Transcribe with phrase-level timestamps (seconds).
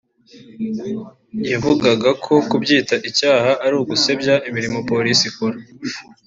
[1.51, 5.57] yavugaga ko kubyita icyaha ari ugusebya imirimo Polisi ikora